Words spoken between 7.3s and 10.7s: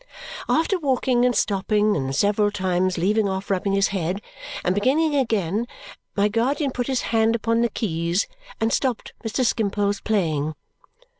upon the keys and stopped Mr. Skimpole's playing.